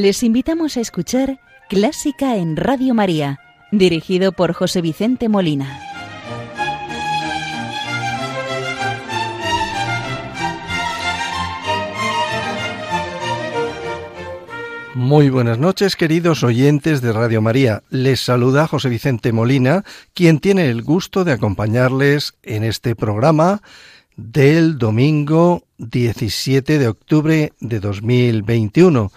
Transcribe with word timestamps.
Les 0.00 0.22
invitamos 0.22 0.76
a 0.76 0.80
escuchar 0.80 1.40
Clásica 1.68 2.36
en 2.36 2.54
Radio 2.54 2.94
María, 2.94 3.40
dirigido 3.72 4.30
por 4.30 4.52
José 4.52 4.80
Vicente 4.80 5.28
Molina. 5.28 5.80
Muy 14.94 15.30
buenas 15.30 15.58
noches, 15.58 15.96
queridos 15.96 16.44
oyentes 16.44 17.00
de 17.00 17.12
Radio 17.12 17.42
María. 17.42 17.82
Les 17.90 18.20
saluda 18.20 18.68
José 18.68 18.88
Vicente 18.88 19.32
Molina, 19.32 19.82
quien 20.14 20.38
tiene 20.38 20.70
el 20.70 20.82
gusto 20.82 21.24
de 21.24 21.32
acompañarles 21.32 22.34
en 22.44 22.62
este 22.62 22.94
programa 22.94 23.62
del 24.16 24.78
domingo 24.78 25.64
17 25.78 26.78
de 26.78 26.86
octubre 26.86 27.52
de 27.58 27.80
2021, 27.80 29.10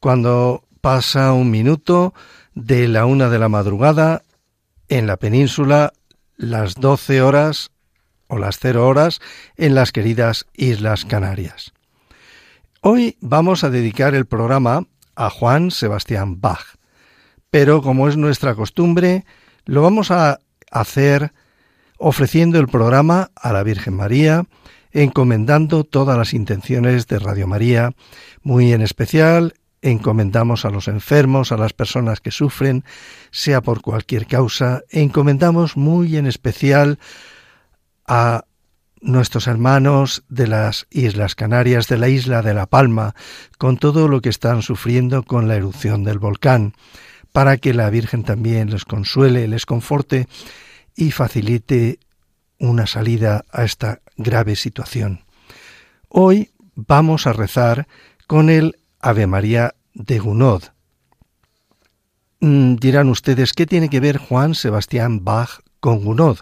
cuando 0.00 0.64
pasa 0.80 1.32
un 1.32 1.50
minuto 1.50 2.14
de 2.54 2.88
la 2.88 3.06
una 3.06 3.28
de 3.28 3.38
la 3.38 3.48
madrugada 3.48 4.22
en 4.88 5.06
la 5.06 5.16
península, 5.16 5.92
las 6.36 6.74
12 6.76 7.22
horas 7.22 7.70
o 8.28 8.38
las 8.38 8.58
cero 8.58 8.86
horas 8.86 9.20
en 9.56 9.74
las 9.74 9.92
queridas 9.92 10.46
Islas 10.54 11.04
Canarias. 11.04 11.72
Hoy 12.80 13.16
vamos 13.20 13.64
a 13.64 13.70
dedicar 13.70 14.14
el 14.14 14.26
programa 14.26 14.86
a 15.16 15.30
Juan 15.30 15.70
Sebastián 15.70 16.40
Bach, 16.40 16.76
pero 17.50 17.82
como 17.82 18.08
es 18.08 18.16
nuestra 18.16 18.54
costumbre, 18.54 19.24
lo 19.64 19.82
vamos 19.82 20.10
a 20.10 20.38
hacer 20.70 21.32
ofreciendo 21.96 22.60
el 22.60 22.68
programa 22.68 23.30
a 23.34 23.52
la 23.52 23.64
Virgen 23.64 23.94
María, 23.94 24.44
encomendando 24.92 25.84
todas 25.84 26.16
las 26.16 26.34
intenciones 26.34 27.08
de 27.08 27.18
Radio 27.18 27.46
María, 27.46 27.92
muy 28.42 28.72
en 28.72 28.82
especial 28.82 29.54
encomendamos 29.82 30.64
a 30.64 30.70
los 30.70 30.88
enfermos, 30.88 31.52
a 31.52 31.56
las 31.56 31.72
personas 31.72 32.20
que 32.20 32.30
sufren, 32.30 32.84
sea 33.30 33.60
por 33.60 33.80
cualquier 33.80 34.26
causa, 34.26 34.82
encomendamos 34.90 35.76
muy 35.76 36.16
en 36.16 36.26
especial 36.26 36.98
a 38.06 38.44
nuestros 39.00 39.46
hermanos 39.46 40.24
de 40.28 40.48
las 40.48 40.86
Islas 40.90 41.34
Canarias, 41.34 41.88
de 41.88 41.98
la 41.98 42.08
isla 42.08 42.42
de 42.42 42.54
La 42.54 42.66
Palma, 42.66 43.14
con 43.56 43.76
todo 43.76 44.08
lo 44.08 44.20
que 44.20 44.28
están 44.28 44.62
sufriendo 44.62 45.22
con 45.22 45.46
la 45.46 45.56
erupción 45.56 46.04
del 46.04 46.18
volcán, 46.18 46.74
para 47.32 47.58
que 47.58 47.74
la 47.74 47.90
Virgen 47.90 48.24
también 48.24 48.70
les 48.70 48.84
consuele, 48.84 49.46
les 49.46 49.66
conforte 49.66 50.26
y 50.96 51.12
facilite 51.12 52.00
una 52.58 52.86
salida 52.86 53.44
a 53.52 53.64
esta 53.64 54.00
grave 54.16 54.56
situación. 54.56 55.24
Hoy 56.08 56.50
vamos 56.74 57.26
a 57.26 57.32
rezar 57.32 57.86
con 58.26 58.50
el 58.50 58.77
Ave 59.00 59.26
María 59.26 59.74
de 59.94 60.18
Gounod. 60.18 60.64
Mm, 62.40 62.76
dirán 62.76 63.08
ustedes, 63.08 63.52
¿qué 63.52 63.66
tiene 63.66 63.88
que 63.88 64.00
ver 64.00 64.18
Juan 64.18 64.54
Sebastián 64.54 65.24
Bach 65.24 65.60
con 65.80 66.04
Gounod? 66.04 66.38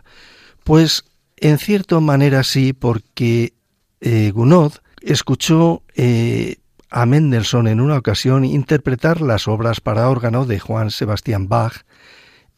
Pues 0.64 1.04
en 1.36 1.58
cierta 1.58 2.00
manera 2.00 2.42
sí, 2.42 2.72
porque 2.72 3.54
eh, 4.00 4.30
Gounod 4.34 4.74
escuchó 5.00 5.82
eh, 5.94 6.56
a 6.90 7.06
Mendelssohn 7.06 7.68
en 7.68 7.80
una 7.80 7.98
ocasión 7.98 8.44
interpretar 8.44 9.20
las 9.20 9.48
obras 9.48 9.80
para 9.80 10.08
órgano 10.08 10.44
de 10.44 10.58
Juan 10.58 10.90
Sebastián 10.90 11.48
Bach 11.48 11.84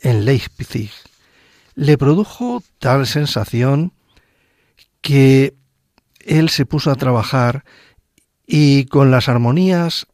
en 0.01 0.25
Leipzig 0.25 0.91
le 1.79 1.97
produjo 1.97 2.61
tal 2.81 3.07
sensación 3.07 3.93
que 5.01 5.55
él 6.19 6.49
se 6.49 6.67
puso 6.67 6.91
a 6.91 6.97
trabajar 6.97 7.65
y 8.49 8.87
con 8.87 9.13
las 9.13 9.29
armonías 9.29 10.09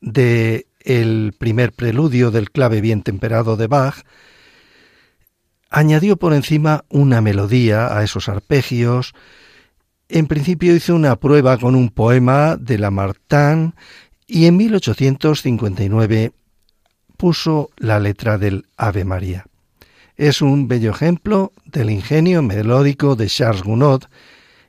de 0.00 0.66
el 0.80 1.34
primer 1.36 1.72
preludio 1.72 2.30
del 2.30 2.50
clave 2.50 2.80
bien 2.80 3.02
temperado 3.02 3.58
de 3.58 3.66
Bach, 3.66 4.04
añadió 5.68 6.16
por 6.16 6.32
encima 6.32 6.84
una 6.88 7.20
melodía 7.20 7.94
a 7.94 8.02
esos 8.02 8.30
arpegios. 8.30 9.12
En 10.08 10.26
principio 10.26 10.74
hizo 10.74 10.94
una 10.94 11.16
prueba 11.16 11.58
con 11.58 11.74
un 11.74 11.90
poema 11.90 12.56
de 12.56 12.78
Lamartine 12.78 13.72
y 14.26 14.46
en 14.46 14.56
1859 14.56 16.32
puso 17.16 17.70
la 17.76 17.98
letra 17.98 18.38
del 18.38 18.64
Ave 18.78 19.04
María 19.04 19.44
es 20.20 20.42
un 20.42 20.68
bello 20.68 20.90
ejemplo 20.90 21.50
del 21.64 21.88
ingenio 21.88 22.42
melódico 22.42 23.16
de 23.16 23.26
Charles 23.26 23.62
Gounod 23.62 24.02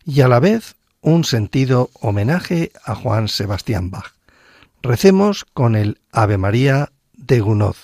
y 0.05 0.21
a 0.21 0.29
la 0.29 0.39
vez 0.39 0.77
un 1.01 1.23
sentido 1.23 1.89
homenaje 1.99 2.71
a 2.85 2.95
Juan 2.95 3.27
Sebastián 3.27 3.89
Bach. 3.89 4.13
Recemos 4.81 5.45
con 5.45 5.75
el 5.75 5.99
Ave 6.11 6.37
María 6.37 6.91
de 7.13 7.39
Gounod. 7.39 7.75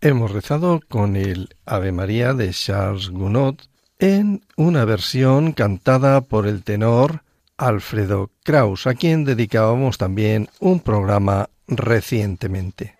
Hemos 0.00 0.30
rezado 0.30 0.80
con 0.88 1.16
el 1.16 1.56
Ave 1.66 1.90
María 1.90 2.32
de 2.32 2.50
Charles 2.50 3.10
Gounod 3.10 3.56
en 3.98 4.42
una 4.56 4.84
versión 4.84 5.50
cantada 5.50 6.20
por 6.20 6.46
el 6.46 6.62
tenor 6.62 7.24
Alfredo 7.56 8.30
Kraus, 8.44 8.86
a 8.86 8.94
quien 8.94 9.24
dedicábamos 9.24 9.98
también 9.98 10.50
un 10.60 10.78
programa 10.78 11.50
recientemente. 11.66 12.94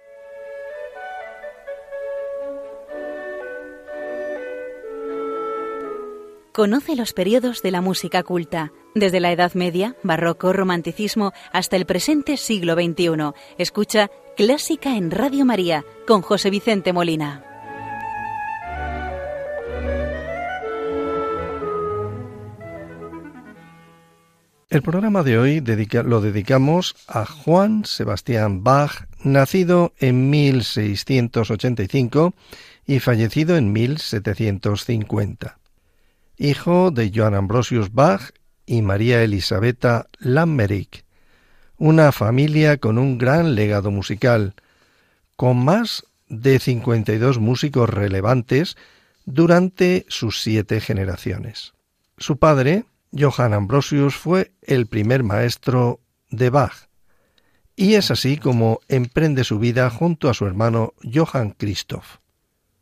Conoce 6.53 6.97
los 6.97 7.13
periodos 7.13 7.63
de 7.63 7.71
la 7.71 7.81
música 7.81 8.25
culta, 8.25 8.73
desde 8.95 9.21
la 9.21 9.33
Edad 9.33 9.55
Media, 9.55 9.97
Barroco, 10.03 10.53
Romanticismo, 10.53 11.33
hasta 11.53 11.77
el 11.77 11.87
presente 11.87 12.37
siglo 12.37 12.75
XXI. 12.75 13.33
Escucha 13.59 14.11
Clásica 14.37 14.97
en 14.97 15.11
Radio 15.11 15.45
María 15.45 15.85
con 16.07 16.23
José 16.23 16.51
Vicente 16.51 16.93
Molina. 16.93 17.45
El 24.71 24.83
programa 24.83 25.23
de 25.23 25.39
hoy 25.39 25.65
lo 26.05 26.21
dedicamos 26.21 26.95
a 27.09 27.25
Juan 27.25 27.87
Sebastián 27.87 28.63
Bach, 28.63 29.09
nacido 29.25 29.95
en 29.99 30.29
1685 30.29 32.35
y 32.87 33.01
fallecido 33.01 33.57
en 33.57 33.73
1750 33.73 35.59
hijo 36.39 36.91
de 36.91 37.11
Johann 37.15 37.35
Ambrosius 37.35 37.93
Bach 37.93 38.33
y 38.69 38.83
María 38.83 39.23
Elisabetta 39.23 40.09
Lammerich, 40.19 41.05
una 41.79 42.13
familia 42.13 42.77
con 42.77 42.99
un 42.99 43.17
gran 43.17 43.55
legado 43.55 43.91
musical, 43.91 44.55
con 45.37 45.65
más 45.65 46.05
de 46.29 46.59
52 46.59 47.39
músicos 47.39 47.89
relevantes 47.89 48.77
durante 49.25 50.05
sus 50.09 50.43
siete 50.43 50.81
generaciones. 50.81 51.73
Su 52.19 52.37
padre, 52.37 52.85
Johann 53.19 53.55
Ambrosius, 53.55 54.17
fue 54.17 54.53
el 54.61 54.87
primer 54.87 55.23
maestro 55.23 56.01
de 56.31 56.51
Bach, 56.51 56.89
y 57.75 57.95
es 57.95 58.11
así 58.11 58.37
como 58.37 58.81
emprende 58.89 59.45
su 59.45 59.59
vida 59.59 59.89
junto 59.89 60.29
a 60.29 60.35
su 60.35 60.45
hermano 60.45 60.93
Johann 61.03 61.55
Christoph. 61.57 62.17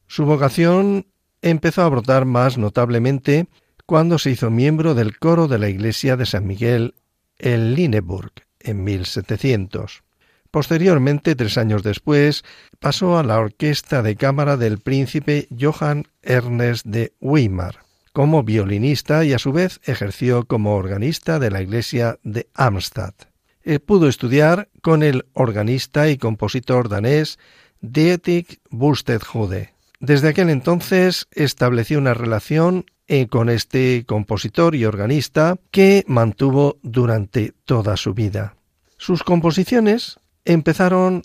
Su 0.08 0.24
vocación 0.24 1.06
empezó 1.42 1.82
a 1.82 1.88
brotar 1.88 2.24
más 2.24 2.58
notablemente 2.58 3.46
cuando 3.86 4.18
se 4.18 4.30
hizo 4.30 4.50
miembro 4.50 4.94
del 4.94 5.18
coro 5.18 5.48
de 5.48 5.58
la 5.58 5.68
iglesia 5.68 6.16
de 6.16 6.26
San 6.26 6.46
Miguel 6.46 6.94
en 7.38 7.74
Lineburg 7.74 8.32
en 8.60 8.84
1700. 8.84 10.02
Posteriormente, 10.50 11.34
tres 11.34 11.58
años 11.58 11.82
después, 11.82 12.44
pasó 12.78 13.18
a 13.18 13.22
la 13.22 13.38
orquesta 13.38 14.02
de 14.02 14.16
cámara 14.16 14.56
del 14.56 14.78
príncipe 14.78 15.48
Johann 15.58 16.08
Ernest 16.22 16.86
de 16.86 17.12
Weimar 17.20 17.86
como 18.16 18.42
violinista 18.42 19.26
y 19.26 19.34
a 19.34 19.38
su 19.38 19.52
vez 19.52 19.78
ejerció 19.84 20.46
como 20.46 20.74
organista 20.74 21.38
de 21.38 21.50
la 21.50 21.60
iglesia 21.60 22.18
de 22.22 22.48
Amstadt. 22.54 23.26
Eh, 23.62 23.78
pudo 23.78 24.08
estudiar 24.08 24.70
con 24.80 25.02
el 25.02 25.26
organista 25.34 26.08
y 26.08 26.16
compositor 26.16 26.88
danés 26.88 27.38
Dietrich 27.82 28.58
Buxtehude. 28.70 29.74
Desde 30.00 30.28
aquel 30.28 30.48
entonces 30.48 31.28
estableció 31.30 31.98
una 31.98 32.14
relación 32.14 32.86
eh, 33.08 33.28
con 33.28 33.48
este 33.48 34.04
compositor 34.04 34.74
y 34.74 34.84
organista 34.84 35.56
que 35.70 36.04
mantuvo 36.08 36.78
durante 36.82 37.52
toda 37.64 37.96
su 37.96 38.14
vida. 38.14 38.56
Sus 38.96 39.22
composiciones 39.22 40.18
empezaron 40.44 41.22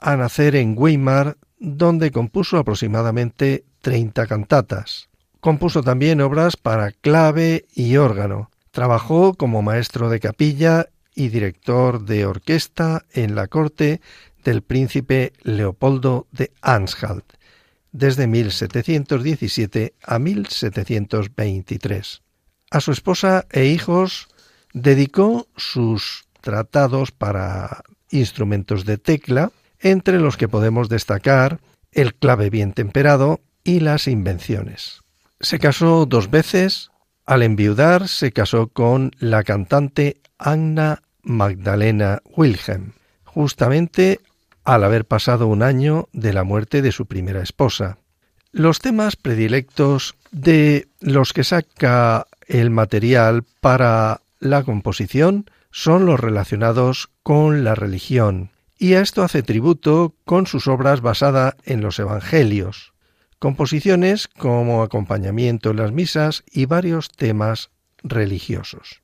a 0.00 0.16
nacer 0.16 0.56
en 0.56 0.74
Weimar, 0.76 1.36
donde 1.58 2.10
compuso 2.10 2.58
aproximadamente 2.58 3.64
30 3.82 4.26
cantatas. 4.26 5.08
Compuso 5.40 5.82
también 5.82 6.20
obras 6.20 6.56
para 6.56 6.90
clave 6.90 7.66
y 7.74 7.96
órgano. 7.96 8.50
Trabajó 8.70 9.34
como 9.34 9.62
maestro 9.62 10.08
de 10.08 10.18
capilla 10.18 10.88
y 11.14 11.28
director 11.28 12.04
de 12.04 12.26
orquesta 12.26 13.04
en 13.12 13.34
la 13.34 13.46
corte 13.46 14.00
del 14.42 14.62
príncipe 14.62 15.32
Leopoldo 15.42 16.26
de 16.32 16.50
Anhalt 16.60 17.34
desde 17.94 18.26
1717 18.26 19.94
a 20.02 20.18
1723. 20.18 22.22
A 22.70 22.80
su 22.80 22.92
esposa 22.92 23.46
e 23.50 23.66
hijos 23.66 24.28
dedicó 24.72 25.46
sus 25.56 26.24
tratados 26.40 27.12
para 27.12 27.84
instrumentos 28.10 28.84
de 28.84 28.98
tecla, 28.98 29.52
entre 29.78 30.18
los 30.18 30.36
que 30.36 30.48
podemos 30.48 30.88
destacar 30.88 31.60
el 31.92 32.14
clave 32.14 32.50
bien 32.50 32.72
temperado 32.72 33.40
y 33.62 33.80
las 33.80 34.08
invenciones. 34.08 35.02
Se 35.40 35.58
casó 35.58 36.04
dos 36.04 36.30
veces. 36.30 36.90
Al 37.26 37.42
enviudar 37.42 38.08
se 38.08 38.32
casó 38.32 38.68
con 38.68 39.12
la 39.18 39.44
cantante 39.44 40.20
Anna 40.36 41.02
Magdalena 41.22 42.20
Wilhelm, 42.36 42.92
justamente 43.24 44.20
al 44.64 44.84
haber 44.84 45.04
pasado 45.04 45.46
un 45.46 45.62
año 45.62 46.08
de 46.12 46.32
la 46.32 46.44
muerte 46.44 46.82
de 46.82 46.92
su 46.92 47.06
primera 47.06 47.42
esposa. 47.42 47.98
Los 48.50 48.78
temas 48.78 49.16
predilectos 49.16 50.14
de 50.30 50.88
los 51.00 51.32
que 51.32 51.44
saca 51.44 52.26
el 52.46 52.70
material 52.70 53.44
para 53.60 54.20
la 54.38 54.62
composición 54.62 55.50
son 55.70 56.06
los 56.06 56.20
relacionados 56.20 57.10
con 57.22 57.64
la 57.64 57.74
religión, 57.74 58.50
y 58.78 58.94
a 58.94 59.00
esto 59.00 59.22
hace 59.22 59.42
tributo 59.42 60.14
con 60.24 60.46
sus 60.46 60.68
obras 60.68 61.00
basadas 61.00 61.56
en 61.64 61.80
los 61.80 61.98
Evangelios, 61.98 62.92
composiciones 63.38 64.28
como 64.28 64.82
acompañamiento 64.82 65.70
en 65.70 65.76
las 65.76 65.92
misas 65.92 66.44
y 66.50 66.66
varios 66.66 67.10
temas 67.10 67.70
religiosos. 68.02 69.02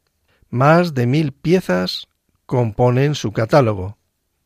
Más 0.48 0.94
de 0.94 1.06
mil 1.06 1.32
piezas 1.32 2.08
componen 2.46 3.14
su 3.14 3.32
catálogo, 3.32 3.98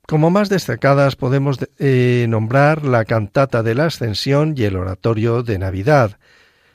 como 0.06 0.30
más 0.30 0.48
destacadas 0.48 1.16
podemos 1.16 1.58
eh, 1.78 2.26
nombrar 2.28 2.84
la 2.84 3.04
cantata 3.04 3.62
de 3.62 3.74
la 3.74 3.86
Ascensión 3.86 4.54
y 4.56 4.64
el 4.64 4.76
oratorio 4.76 5.42
de 5.42 5.58
Navidad, 5.58 6.18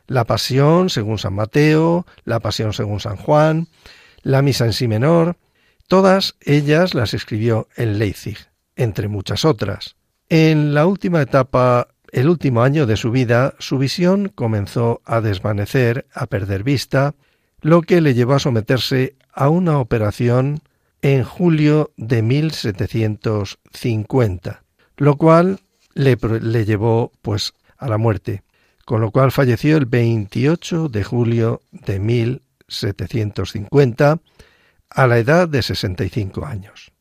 la 0.08 0.26
Pasión 0.26 0.90
según 0.90 1.20
San 1.20 1.36
Mateo, 1.36 2.06
la 2.24 2.40
Pasión 2.40 2.74
según 2.74 3.00
San 3.00 3.18
Juan, 3.18 3.68
la 4.24 4.42
Misa 4.42 4.66
en 4.66 4.74
sí 4.74 4.88
menor, 4.88 5.38
todas 5.88 6.36
ellas 6.42 6.94
las 6.94 7.14
escribió 7.14 7.68
en 7.76 8.00
Leipzig, 8.00 8.38
entre 8.76 9.08
muchas 9.08 9.46
otras. 9.46 9.96
En 10.30 10.74
la 10.74 10.86
última 10.86 11.22
etapa, 11.22 11.90
el 12.12 12.30
último 12.30 12.64
año 12.64 12.86
de 12.86 12.98
su 12.98 13.12
vida, 13.12 13.54
su 13.60 13.78
visión 13.78 14.30
comenzó 14.34 15.02
a 15.06 15.22
desvanecer, 15.22 16.08
a 16.14 16.26
perder 16.26 16.64
vista, 16.64 17.14
lo 17.62 17.82
que 17.82 18.02
le 18.02 18.14
llevó 18.14 18.34
a 18.34 18.40
someterse 18.40 19.16
a 19.32 19.50
una 19.50 19.80
operación 19.80 20.62
en 21.02 21.24
julio 21.24 21.92
de 21.98 22.22
1750, 22.22 24.64
lo 24.98 25.18
cual 25.18 25.62
le, 25.94 26.18
le 26.42 26.66
llevó 26.66 27.12
pues 27.22 27.54
a 27.78 27.88
la 27.88 27.98
muerte, 27.98 28.44
con 28.86 29.00
lo 29.02 29.10
cual 29.12 29.32
falleció 29.32 29.78
el 29.78 29.86
28 29.86 30.90
de 30.90 31.04
julio 31.04 31.62
de 31.72 32.00
1750 32.00 34.20
a 34.90 35.08
la 35.08 35.18
edad 35.18 35.48
de 35.48 35.62
65 35.62 36.46
años. 36.46 36.92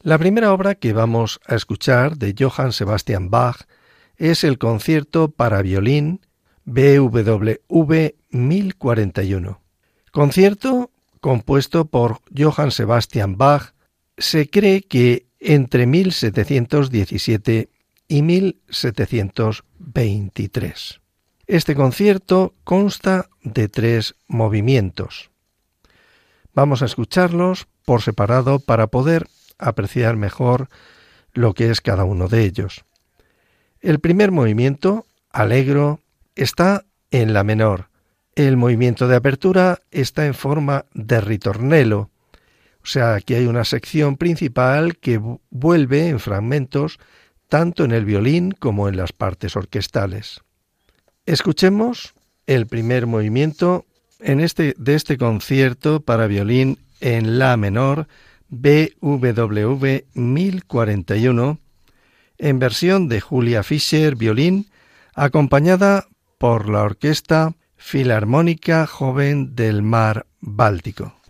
La 0.00 0.18
primera 0.18 0.52
obra 0.52 0.74
que 0.74 0.92
vamos 0.92 1.40
a 1.46 1.54
escuchar 1.54 2.16
de 2.16 2.34
Johann 2.36 2.72
Sebastian 2.72 3.30
Bach 3.30 3.68
es 4.16 4.42
el 4.44 4.58
concierto 4.58 5.30
para 5.30 5.62
violín 5.62 6.20
BWV 6.64 8.14
1041. 8.30 9.62
Concierto 10.10 10.90
compuesto 11.22 11.86
por 11.86 12.18
Johann 12.36 12.70
Sebastian 12.72 13.38
Bach, 13.38 13.72
se 14.18 14.50
cree 14.50 14.82
que 14.82 15.24
entre 15.38 15.86
1717 15.86 17.70
y 18.08 18.22
1723. 18.22 21.00
Este 21.46 21.76
concierto 21.76 22.54
consta 22.64 23.30
de 23.42 23.68
tres 23.68 24.16
movimientos. 24.26 25.30
Vamos 26.54 26.82
a 26.82 26.86
escucharlos 26.86 27.68
por 27.84 28.02
separado 28.02 28.58
para 28.58 28.88
poder 28.88 29.28
apreciar 29.58 30.16
mejor 30.16 30.68
lo 31.32 31.54
que 31.54 31.70
es 31.70 31.80
cada 31.80 32.02
uno 32.02 32.26
de 32.26 32.42
ellos. 32.44 32.84
El 33.80 34.00
primer 34.00 34.32
movimiento, 34.32 35.06
alegro, 35.30 36.00
está 36.34 36.84
en 37.12 37.32
la 37.32 37.44
menor, 37.44 37.91
el 38.34 38.56
movimiento 38.56 39.08
de 39.08 39.16
apertura 39.16 39.80
está 39.90 40.26
en 40.26 40.34
forma 40.34 40.86
de 40.94 41.20
ritornelo, 41.20 42.10
o 42.82 42.86
sea, 42.86 43.14
aquí 43.14 43.34
hay 43.34 43.46
una 43.46 43.64
sección 43.64 44.16
principal 44.16 44.96
que 44.96 45.20
vuelve 45.50 46.08
en 46.08 46.18
fragmentos 46.18 46.98
tanto 47.48 47.84
en 47.84 47.92
el 47.92 48.04
violín 48.04 48.50
como 48.52 48.88
en 48.88 48.96
las 48.96 49.12
partes 49.12 49.56
orquestales. 49.56 50.40
Escuchemos 51.24 52.14
el 52.46 52.66
primer 52.66 53.06
movimiento 53.06 53.86
en 54.18 54.40
este, 54.40 54.74
de 54.78 54.94
este 54.94 55.16
concierto 55.16 56.00
para 56.00 56.26
violín 56.26 56.78
en 57.00 57.38
La 57.38 57.56
menor 57.56 58.08
BWV 58.48 60.04
1041 60.14 61.58
en 62.38 62.58
versión 62.58 63.08
de 63.08 63.20
Julia 63.20 63.62
Fischer, 63.62 64.16
violín, 64.16 64.66
acompañada 65.14 66.06
por 66.38 66.68
la 66.68 66.82
Orquesta 66.82 67.54
Filarmónica 67.84 68.86
Joven 68.86 69.54
del 69.54 69.82
Mar 69.82 70.24
Báltico. 70.40 71.21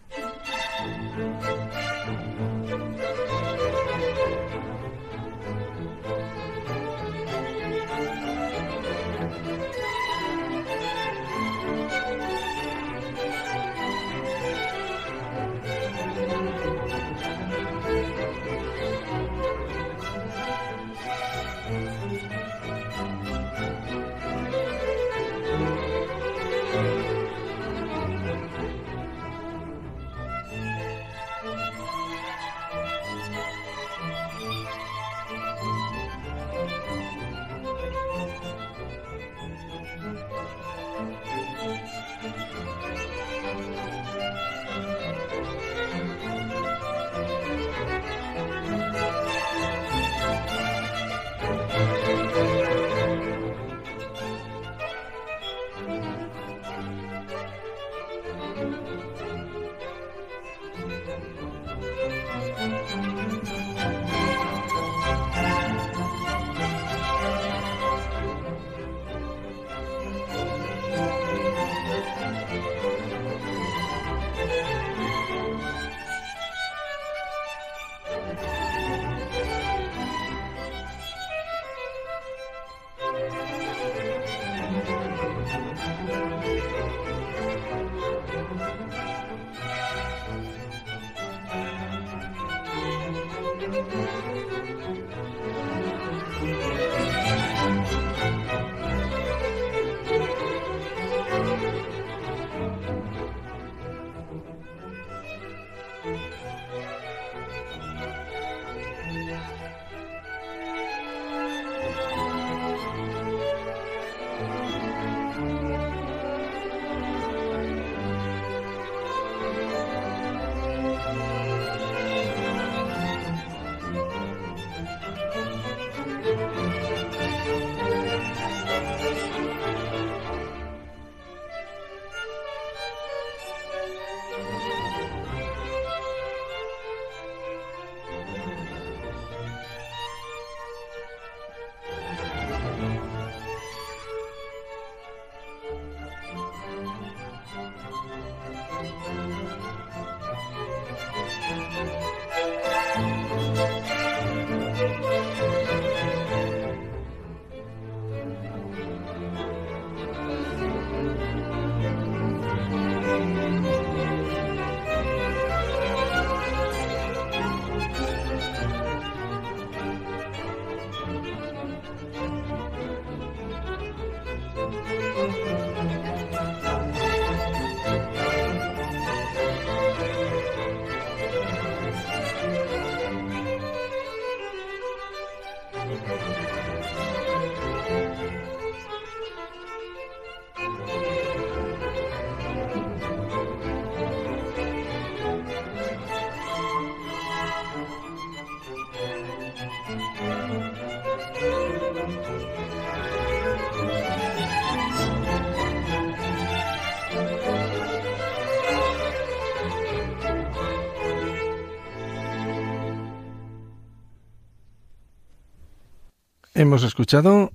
Hemos 216.62 216.84
escuchado 216.84 217.50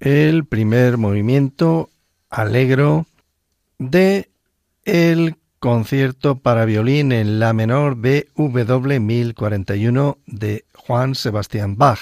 el 0.00 0.46
primer 0.46 0.96
movimiento 0.96 1.90
alegro 2.30 3.04
de 3.78 4.30
el 4.86 5.36
concierto 5.58 6.36
para 6.36 6.64
violín 6.64 7.12
en 7.12 7.38
la 7.38 7.52
menor 7.52 7.96
BW 7.96 8.98
1041 8.98 10.16
de 10.24 10.64
Juan 10.74 11.14
Sebastián 11.14 11.76
Bach. 11.76 11.98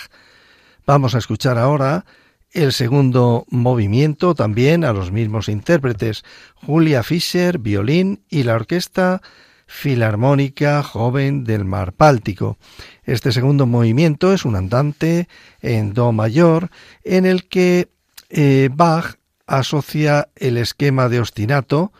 Vamos 0.86 1.16
a 1.16 1.18
escuchar 1.18 1.58
ahora 1.58 2.04
el 2.52 2.72
segundo 2.72 3.46
movimiento 3.48 4.36
también 4.36 4.84
a 4.84 4.92
los 4.92 5.10
mismos 5.10 5.48
intérpretes, 5.48 6.22
Julia 6.54 7.02
Fischer, 7.02 7.58
violín 7.58 8.22
y 8.30 8.44
la 8.44 8.54
orquesta 8.54 9.22
Filarmónica 9.66 10.82
Joven 10.82 11.44
del 11.44 11.64
Mar 11.64 11.94
Báltico. 11.96 12.58
Este 13.04 13.32
segundo 13.32 13.66
movimiento 13.66 14.32
es 14.32 14.44
un 14.44 14.56
andante 14.56 15.28
en 15.60 15.94
Do 15.94 16.12
mayor 16.12 16.70
en 17.02 17.26
el 17.26 17.48
que 17.48 17.88
eh, 18.30 18.68
Bach 18.72 19.16
asocia 19.46 20.28
el 20.36 20.56
esquema 20.56 21.08
de 21.08 21.20
ostinato, 21.20 21.92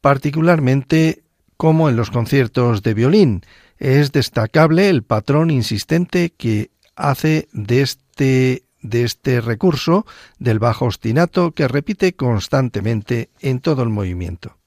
particularmente 0.00 1.22
como 1.56 1.88
en 1.88 1.96
los 1.96 2.10
conciertos 2.10 2.82
de 2.82 2.94
violín. 2.94 3.42
Es 3.78 4.12
destacable 4.12 4.88
el 4.88 5.02
patrón 5.02 5.50
insistente 5.50 6.30
que 6.36 6.70
hace 6.96 7.48
de 7.52 7.82
este 7.82 8.64
de 8.82 9.04
este 9.04 9.40
recurso 9.40 10.04
del 10.38 10.58
bajo 10.58 10.86
ostinato 10.86 11.52
que 11.52 11.68
repite 11.68 12.14
constantemente 12.14 13.30
en 13.40 13.60
todo 13.60 13.84
el 13.84 13.88
movimiento. 13.88 14.58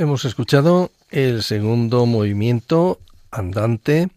Hemos 0.00 0.24
escuchado 0.24 0.90
el 1.10 1.42
segundo 1.42 2.06
movimiento 2.06 3.00
andante 3.30 4.08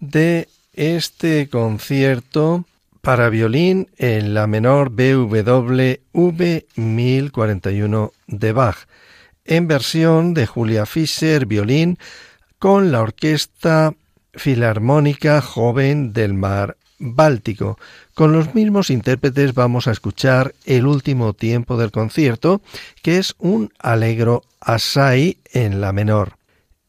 de 0.00 0.48
este 0.72 1.48
concierto 1.48 2.64
para 3.02 3.28
violín 3.28 3.86
en 3.98 4.34
la 4.34 4.48
menor 4.48 4.90
BWV 4.90 6.64
1041 6.74 8.12
de 8.26 8.52
Bach, 8.52 8.88
en 9.44 9.68
versión 9.68 10.34
de 10.34 10.48
Julia 10.48 10.86
Fischer 10.86 11.46
violín 11.46 12.00
con 12.58 12.90
la 12.90 13.00
Orquesta 13.00 13.94
Filarmónica 14.34 15.40
Joven 15.40 16.12
del 16.12 16.34
Mar 16.34 16.76
Báltico. 16.98 17.78
Con 18.14 18.32
los 18.32 18.54
mismos 18.54 18.90
intérpretes 18.90 19.54
vamos 19.54 19.88
a 19.88 19.92
escuchar 19.92 20.54
el 20.66 20.86
último 20.86 21.32
tiempo 21.32 21.78
del 21.78 21.90
concierto, 21.90 22.60
que 23.02 23.16
es 23.16 23.34
un 23.38 23.72
alegro 23.78 24.42
asai 24.60 25.38
en 25.52 25.80
la 25.80 25.92
menor. 25.92 26.36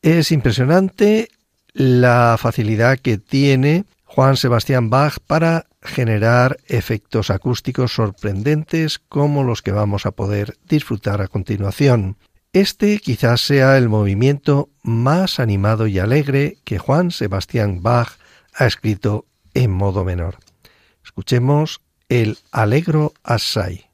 Es 0.02 0.34
impresionante 0.34 1.30
la 1.74 2.36
facilidad 2.38 3.00
que 3.00 3.18
tiene 3.18 3.86
Juan 4.04 4.36
Sebastián 4.36 4.90
Bach 4.90 5.18
para 5.26 5.66
generar 5.82 6.58
efectos 6.68 7.30
acústicos 7.30 7.94
sorprendentes 7.94 9.00
como 9.00 9.44
los 9.44 9.62
que 9.62 9.72
vamos 9.72 10.06
a 10.06 10.12
poder 10.12 10.58
disfrutar 10.68 11.22
a 11.22 11.30
continuación. 11.30 12.18
Este 12.52 13.00
quizás 13.00 13.42
sea 13.42 13.78
el 13.78 13.90
movimiento 13.90 14.70
más 14.84 15.40
animado 15.40 15.88
y 15.88 16.00
alegre 16.00 16.58
que 16.66 16.78
Juan 16.78 17.12
Sebastián 17.12 17.82
Bach 17.82 18.18
ha 18.54 18.66
escrito 18.66 19.26
en 19.54 19.72
modo 19.72 20.04
menor. 20.04 20.38
Escuchemos 21.04 21.82
el 22.10 22.38
Alegro 22.52 23.14
Assai. 23.24 23.93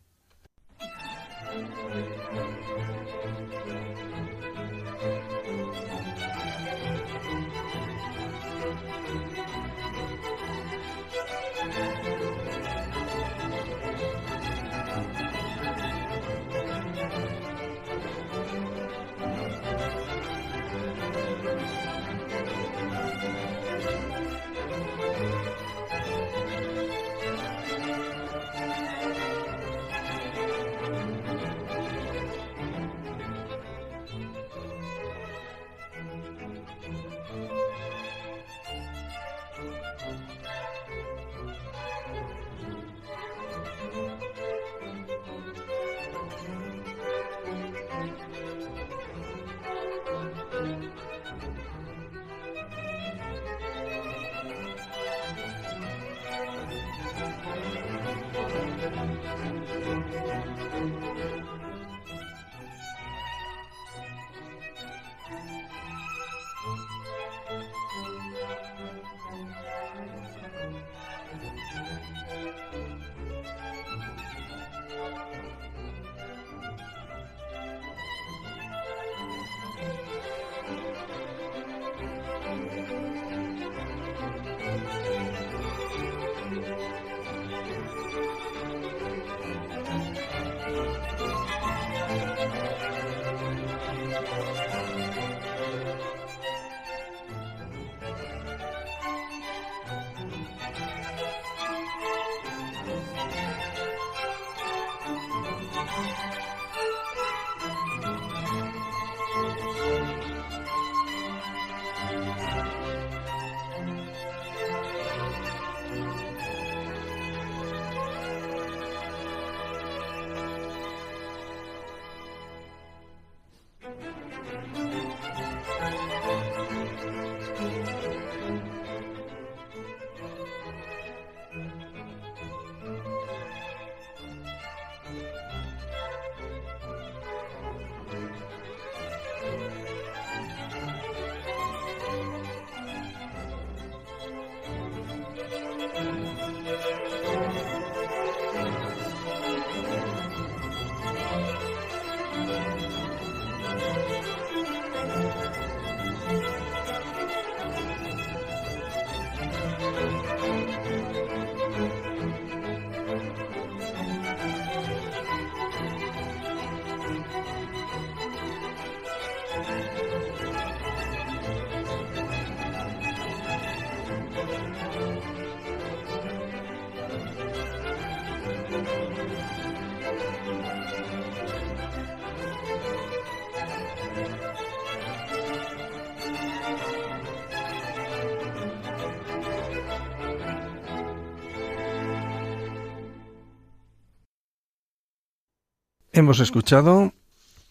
Hemos 196.20 196.42
escuchado 196.42 197.14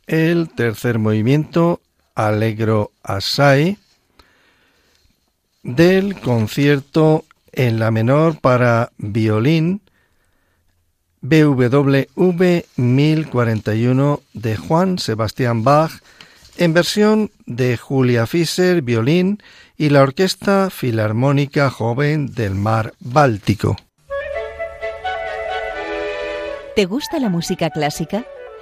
el 0.07 0.49
tercer 0.49 0.99
movimiento 0.99 1.83
Allegro 2.15 2.93
Assai 3.03 3.77
del 5.63 6.19
concierto 6.19 7.27
en 7.53 7.79
la 7.79 7.91
menor 7.91 8.41
para 8.41 8.91
violín 8.97 9.83
BWV 11.21 12.65
1041 12.77 14.23
de 14.33 14.57
Juan 14.57 14.99
Sebastián 14.99 15.63
Bach 15.63 15.93
en 16.57 16.73
versión 16.73 17.31
de 17.45 17.77
Julia 17.77 18.27
Fischer 18.27 18.81
violín 18.81 19.43
y 19.77 19.91
la 19.91 20.01
Orquesta 20.01 20.71
Filarmónica 20.71 21.69
Joven 21.69 22.33
del 22.33 22.55
Mar 22.55 22.95
Báltico. 22.99 23.77
¿Te 26.75 26.87
gusta 26.87 27.19
la 27.19 27.29
música 27.29 27.69
clásica? 27.69 28.25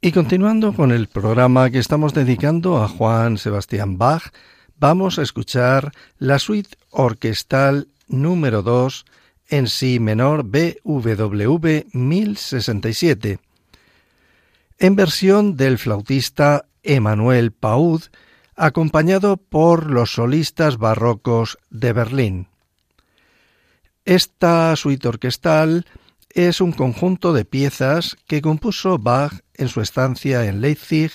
Y 0.00 0.12
continuando 0.12 0.74
con 0.74 0.92
el 0.92 1.08
programa 1.08 1.70
que 1.70 1.80
estamos 1.80 2.14
dedicando 2.14 2.80
a 2.80 2.86
Juan 2.86 3.36
Sebastián 3.36 3.98
Bach, 3.98 4.32
vamos 4.78 5.18
a 5.18 5.22
escuchar 5.22 5.90
la 6.18 6.38
suite 6.38 6.76
orquestal 6.90 7.88
número 8.06 8.62
2 8.62 9.04
en 9.48 9.66
Si 9.66 9.98
menor 9.98 10.44
BWV 10.44 11.86
1067, 11.92 13.40
en 14.78 14.94
versión 14.94 15.56
del 15.56 15.78
flautista 15.78 16.66
Emanuel 16.84 17.50
Paud, 17.50 18.02
acompañado 18.54 19.36
por 19.36 19.90
los 19.90 20.12
solistas 20.12 20.76
barrocos 20.78 21.58
de 21.70 21.92
Berlín. 21.92 22.46
Esta 24.04 24.76
suite 24.76 25.08
orquestal 25.08 25.86
es 26.30 26.60
un 26.60 26.72
conjunto 26.72 27.32
de 27.32 27.44
piezas 27.44 28.16
que 28.26 28.42
compuso 28.42 28.98
Bach 28.98 29.32
en 29.54 29.68
su 29.68 29.80
estancia 29.80 30.44
en 30.46 30.60
Leipzig 30.60 31.10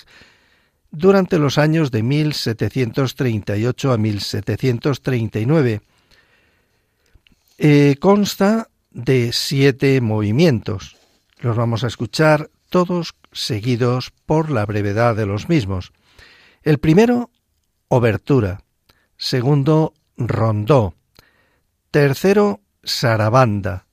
durante 0.92 1.40
los 1.40 1.58
años 1.58 1.92
de 1.92 2.04
1738 2.04 3.92
a 3.92 3.98
1739. 3.98 5.82
Eh, 7.58 7.96
consta 8.00 8.70
de 8.92 9.32
siete 9.34 10.00
movimientos. 10.02 10.98
Los 11.40 11.56
vamos 11.56 11.84
a 11.84 11.88
escuchar 11.88 12.50
todos 12.70 13.16
seguidos 13.32 14.12
por 14.26 14.50
la 14.50 14.66
brevedad 14.66 15.16
de 15.16 15.26
los 15.26 15.50
mismos. 15.50 15.94
El 16.64 16.78
primero, 16.78 17.30
obertura. 17.88 18.64
Segundo, 19.18 19.94
rondó. 20.18 20.96
Tercero, 21.92 22.62
sarabanda. 22.84 23.86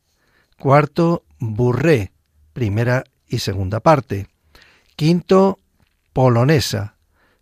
Cuarto, 0.60 1.24
burré, 1.38 2.12
primera 2.52 3.04
y 3.26 3.38
segunda 3.38 3.80
parte. 3.80 4.26
Quinto, 4.94 5.58
polonesa, 6.12 6.96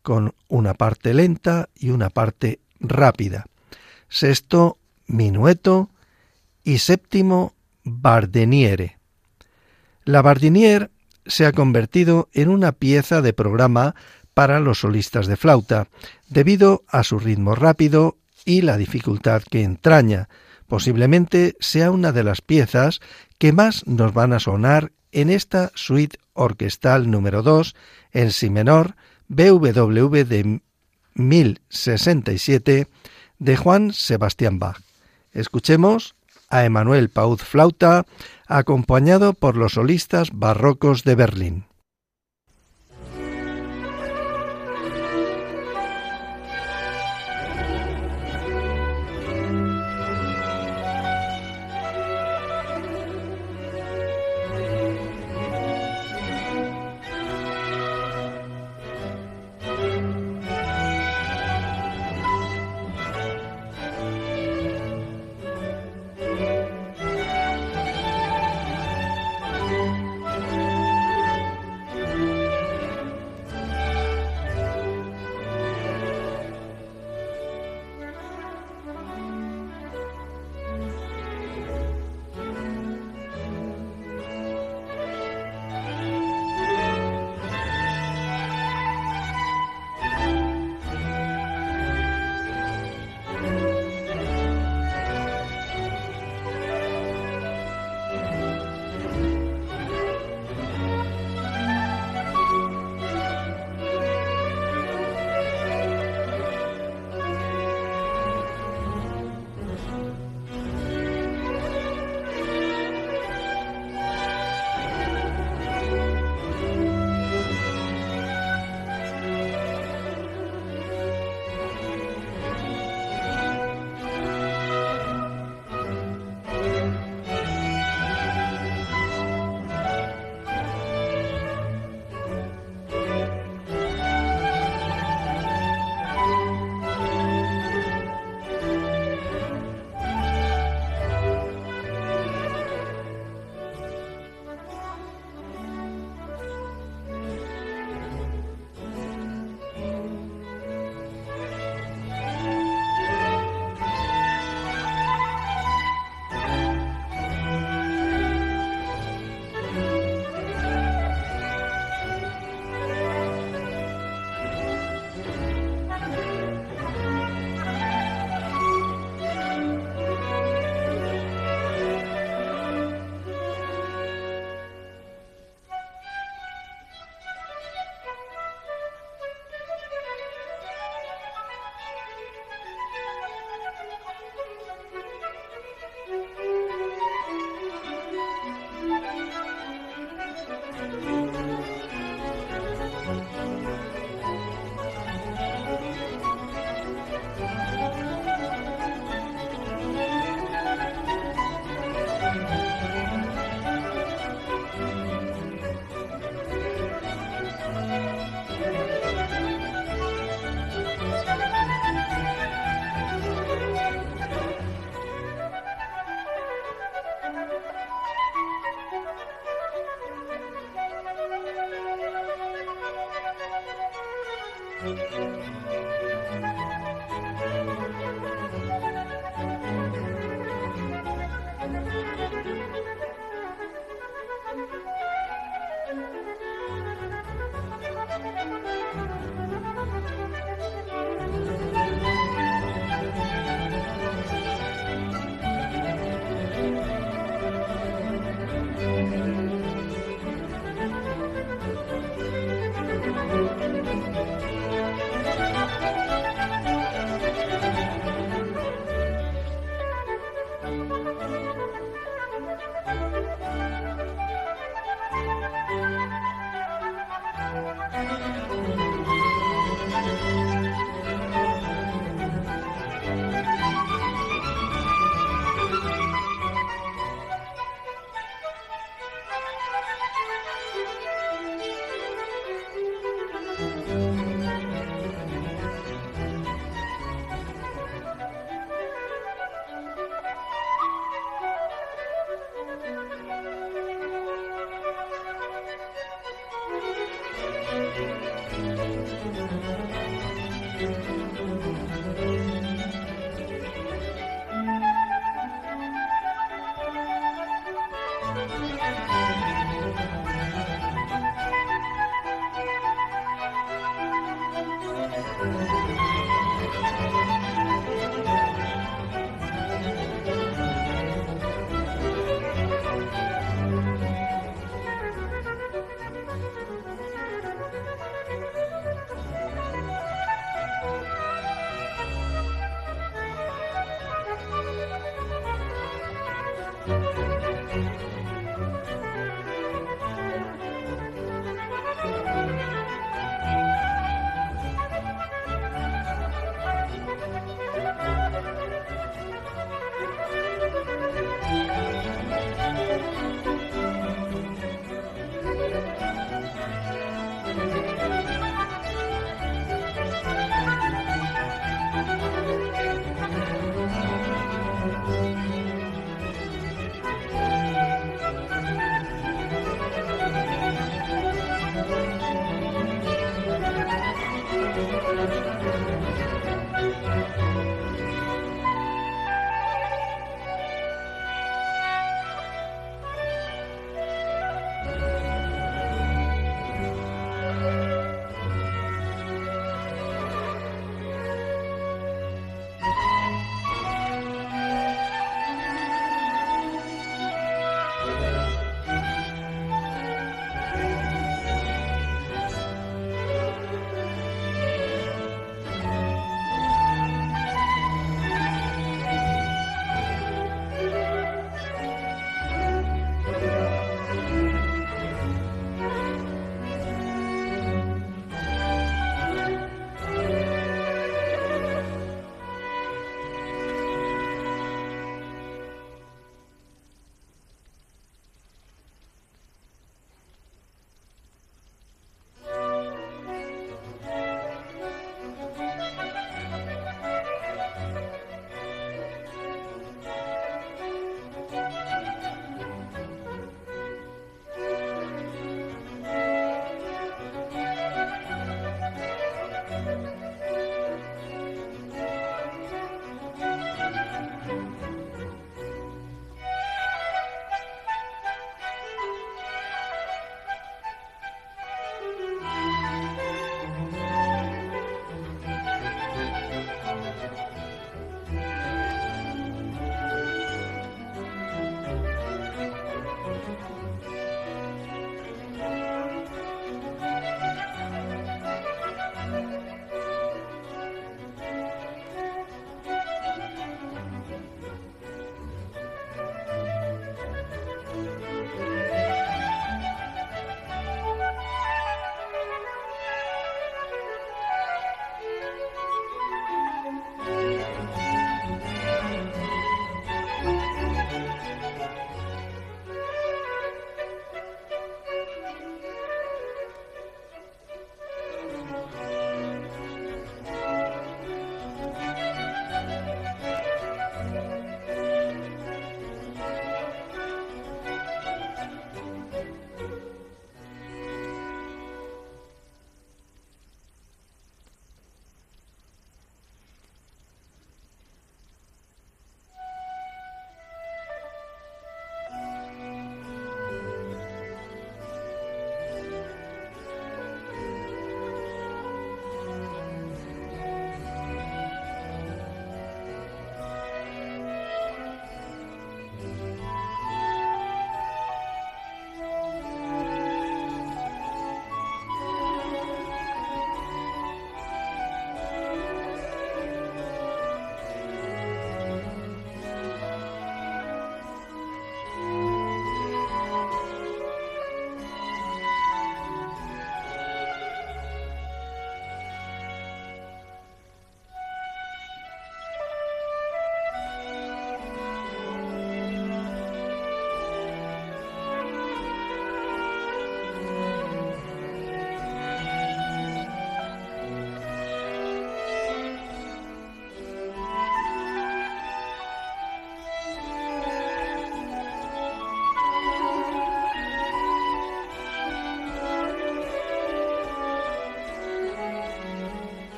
con 0.00 0.34
una 0.48 0.72
parte 0.72 1.12
lenta 1.12 1.68
y 1.74 1.90
una 1.90 2.08
parte 2.08 2.60
rápida. 2.80 3.44
Sexto, 4.08 4.78
minueto. 5.06 5.90
Y 6.64 6.78
séptimo, 6.78 7.52
bardeniere. 7.84 8.98
La 10.04 10.22
bardiniere 10.22 10.88
se 11.26 11.44
ha 11.44 11.52
convertido 11.52 12.30
en 12.32 12.48
una 12.48 12.72
pieza 12.72 13.20
de 13.20 13.34
programa 13.34 13.94
para 14.32 14.58
los 14.58 14.78
solistas 14.78 15.26
de 15.26 15.36
flauta, 15.36 15.88
debido 16.30 16.82
a 16.88 17.04
su 17.04 17.18
ritmo 17.18 17.54
rápido 17.56 18.16
y 18.46 18.62
la 18.62 18.78
dificultad 18.78 19.42
que 19.42 19.64
entraña, 19.64 20.30
Posiblemente 20.72 21.54
sea 21.60 21.90
una 21.90 22.12
de 22.12 22.24
las 22.24 22.40
piezas 22.40 23.02
que 23.36 23.52
más 23.52 23.86
nos 23.86 24.14
van 24.14 24.32
a 24.32 24.40
sonar 24.40 24.92
en 25.10 25.28
esta 25.28 25.70
suite 25.74 26.16
orquestal 26.32 27.10
número 27.10 27.42
2 27.42 27.74
en 28.12 28.30
si 28.30 28.48
menor 28.48 28.94
BWV 29.28 30.24
de 30.24 30.62
1067 31.12 32.88
de 33.38 33.56
Juan 33.58 33.92
Sebastián 33.92 34.58
Bach. 34.58 34.80
Escuchemos 35.32 36.14
a 36.48 36.64
Emanuel 36.64 37.10
Pauz 37.10 37.42
Flauta 37.42 38.06
acompañado 38.46 39.34
por 39.34 39.58
los 39.58 39.74
solistas 39.74 40.30
barrocos 40.32 41.04
de 41.04 41.14
Berlín. 41.16 41.66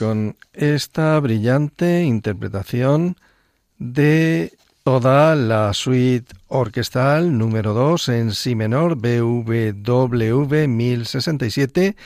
Con 0.00 0.38
esta 0.54 1.20
brillante 1.20 2.04
interpretación 2.04 3.18
de 3.76 4.56
toda 4.82 5.34
la 5.34 5.74
suite 5.74 6.34
orquestal 6.48 7.36
número 7.36 7.74
2 7.74 8.08
en 8.08 8.32
si 8.32 8.54
menor 8.54 8.96
BWV 8.96 10.68
1067 10.68 11.96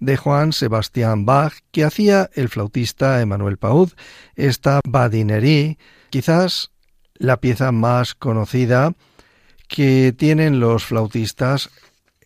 de 0.00 0.16
Juan 0.16 0.52
Sebastián 0.52 1.26
Bach 1.26 1.52
que 1.70 1.84
hacía 1.84 2.28
el 2.34 2.48
flautista 2.48 3.20
Emmanuel 3.20 3.56
Paud, 3.56 3.92
esta 4.34 4.80
badinerie, 4.84 5.78
quizás 6.10 6.72
la 7.14 7.36
pieza 7.36 7.70
más 7.70 8.16
conocida 8.16 8.94
que 9.68 10.12
tienen 10.12 10.58
los 10.58 10.84
flautistas 10.84 11.70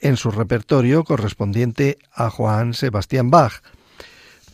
en 0.01 0.17
su 0.17 0.31
repertorio 0.31 1.05
correspondiente 1.05 1.99
a 2.15 2.31
Juan 2.31 2.73
Sebastián 2.73 3.31
Bach. 3.31 3.61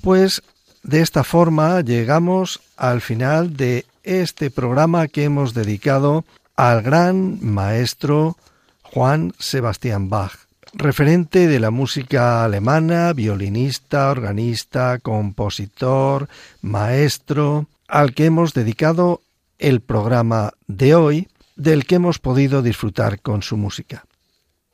Pues 0.00 0.42
de 0.84 1.00
esta 1.00 1.24
forma 1.24 1.80
llegamos 1.80 2.60
al 2.76 3.00
final 3.00 3.56
de 3.56 3.86
este 4.02 4.50
programa 4.50 5.08
que 5.08 5.24
hemos 5.24 5.54
dedicado 5.54 6.24
al 6.56 6.82
gran 6.82 7.38
maestro 7.42 8.36
Juan 8.82 9.32
Sebastián 9.38 10.10
Bach, 10.10 10.32
referente 10.74 11.48
de 11.48 11.58
la 11.58 11.70
música 11.70 12.44
alemana, 12.44 13.12
violinista, 13.14 14.10
organista, 14.10 14.98
compositor, 14.98 16.28
maestro, 16.60 17.66
al 17.88 18.14
que 18.14 18.26
hemos 18.26 18.52
dedicado 18.52 19.22
el 19.58 19.80
programa 19.80 20.52
de 20.66 20.94
hoy, 20.94 21.28
del 21.56 21.86
que 21.86 21.94
hemos 21.94 22.18
podido 22.18 22.60
disfrutar 22.60 23.20
con 23.20 23.42
su 23.42 23.56
música. 23.56 24.04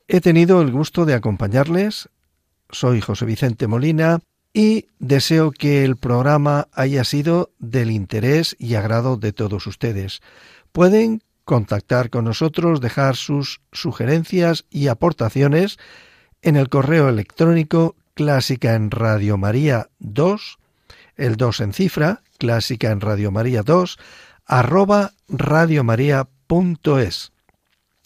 He 0.08 0.20
tenido 0.20 0.60
el 0.60 0.72
gusto 0.72 1.04
de 1.04 1.14
acompañarles. 1.14 2.08
Soy 2.68 3.00
José 3.00 3.26
Vicente 3.26 3.68
Molina 3.68 4.20
y 4.52 4.86
deseo 4.98 5.52
que 5.52 5.84
el 5.84 5.96
programa 5.96 6.68
haya 6.72 7.04
sido 7.04 7.50
del 7.58 7.90
interés 7.90 8.56
y 8.58 8.74
agrado 8.74 9.16
de 9.16 9.32
todos 9.32 9.66
ustedes. 9.66 10.20
Pueden 10.72 11.22
contactar 11.44 12.10
con 12.10 12.24
nosotros, 12.24 12.80
dejar 12.80 13.16
sus 13.16 13.60
sugerencias 13.72 14.64
y 14.70 14.88
aportaciones 14.88 15.78
en 16.42 16.56
el 16.56 16.68
correo 16.68 17.08
electrónico 17.08 17.96
clásica 18.14 18.74
en 18.74 18.90
Radio 18.90 19.36
María 19.36 19.88
2, 19.98 20.58
el 21.16 21.36
2 21.36 21.60
en 21.60 21.72
cifra, 21.72 22.22
clásica 22.38 22.90
en 22.90 23.00
Radio 23.00 23.30
María 23.30 23.62
2, 23.62 23.98
arroba 24.46 25.12
radiomaria.es, 25.28 27.32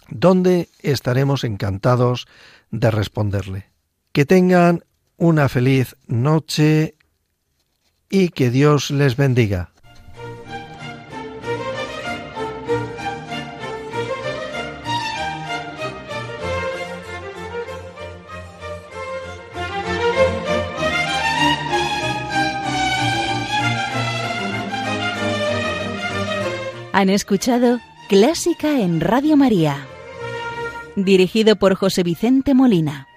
donde 0.09 0.69
estaremos 0.81 1.45
encantados 1.45 2.27
de 2.71 2.91
responderle. 2.91 3.71
Que 4.13 4.25
tengan 4.25 4.85
una 5.17 5.49
feliz 5.49 5.97
noche 6.07 6.97
y 8.09 8.29
que 8.29 8.51
Dios 8.51 8.91
les 8.91 9.17
bendiga. 9.17 9.71
Han 26.93 27.11
escuchado 27.11 27.81
Clásica 28.09 28.81
en 28.81 29.01
Radio 29.01 29.37
María, 29.37 29.85
dirigido 30.95 31.57
por 31.57 31.75
José 31.75 32.05
Vicente 32.05 32.55
Molina. 32.55 33.09